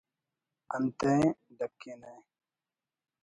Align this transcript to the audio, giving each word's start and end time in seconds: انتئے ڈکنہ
انتئے 0.75 1.17
ڈکنہ 1.57 2.13